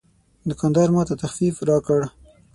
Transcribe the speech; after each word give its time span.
دوکاندار 0.49 0.89
ماته 0.95 1.15
تخفیف 1.23 1.55
راکړ. 1.69 1.99